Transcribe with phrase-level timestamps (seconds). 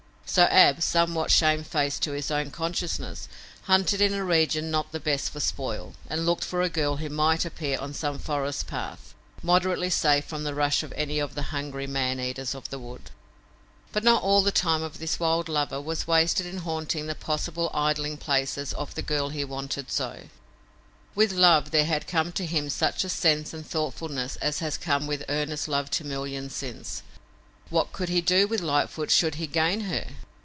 [0.25, 3.27] So Ab, somewhat shamefaced to his own consciousness,
[3.63, 7.09] hunted in a region not the best for spoil, and looked for a girl who
[7.09, 11.41] might appear on some forest path, moderately safe from the rush of any of the
[11.51, 13.11] hungry man eaters of the wood.
[13.91, 17.69] But not all the time of this wild lover was wasted in haunting the possible
[17.73, 20.29] idling places of the girl he wanted so.
[21.13, 25.25] With love there had come to him such sense and thoughtfulness as has come with
[25.27, 27.03] earnest love to millions since.
[27.69, 30.05] What could he do with Lightfoot should he gain her?